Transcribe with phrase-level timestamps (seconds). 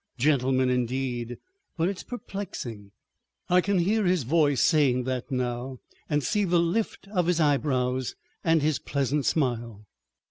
[0.17, 1.37] Gentlemen indeed!
[1.77, 2.89] But it's perplexing———"
[3.51, 5.77] I can hear his voice saying that now,
[6.09, 9.85] and see the lift of his eyebrows and his pleasant smile.